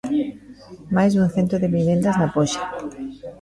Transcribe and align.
Máis 0.95 1.11
dun 1.13 1.27
cento 1.35 1.55
de 1.61 1.69
vivendas 1.77 2.15
na 2.17 2.27
poxa. 2.35 2.61